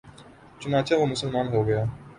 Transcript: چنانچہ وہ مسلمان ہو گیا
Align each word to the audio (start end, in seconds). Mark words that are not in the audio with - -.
چنانچہ 0.61 0.95
وہ 0.99 1.05
مسلمان 1.05 1.45
ہو 1.53 1.59
گیا 1.67 1.83